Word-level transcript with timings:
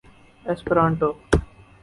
Esperanto 0.45 1.09